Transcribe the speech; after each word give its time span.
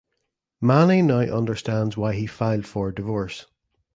Mani 0.61 1.03
now 1.03 1.19
understands 1.19 1.95
why 1.95 2.13
he 2.15 2.25
filed 2.25 2.65
for 2.65 2.91
divorce. 2.91 3.45